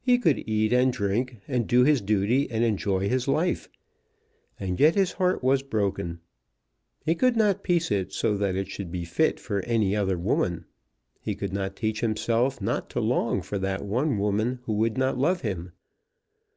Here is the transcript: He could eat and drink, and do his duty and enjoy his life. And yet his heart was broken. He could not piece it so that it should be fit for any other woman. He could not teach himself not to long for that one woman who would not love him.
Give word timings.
He 0.00 0.18
could 0.18 0.40
eat 0.48 0.72
and 0.72 0.92
drink, 0.92 1.36
and 1.46 1.68
do 1.68 1.84
his 1.84 2.00
duty 2.00 2.50
and 2.50 2.64
enjoy 2.64 3.08
his 3.08 3.28
life. 3.28 3.68
And 4.58 4.80
yet 4.80 4.96
his 4.96 5.12
heart 5.12 5.44
was 5.44 5.62
broken. 5.62 6.18
He 7.06 7.14
could 7.14 7.36
not 7.36 7.62
piece 7.62 7.92
it 7.92 8.12
so 8.12 8.36
that 8.36 8.56
it 8.56 8.66
should 8.66 8.90
be 8.90 9.04
fit 9.04 9.38
for 9.38 9.60
any 9.60 9.94
other 9.94 10.18
woman. 10.18 10.64
He 11.20 11.36
could 11.36 11.52
not 11.52 11.76
teach 11.76 12.00
himself 12.00 12.60
not 12.60 12.90
to 12.90 13.00
long 13.00 13.42
for 13.42 13.58
that 13.58 13.84
one 13.84 14.18
woman 14.18 14.58
who 14.64 14.72
would 14.72 14.98
not 14.98 15.18
love 15.18 15.42
him. 15.42 15.70